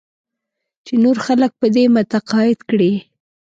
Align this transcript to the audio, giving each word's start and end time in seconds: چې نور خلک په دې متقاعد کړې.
چې 0.85 0.93
نور 1.03 1.17
خلک 1.25 1.51
په 1.61 1.67
دې 1.75 1.83
متقاعد 1.95 2.59
کړې. 2.69 2.93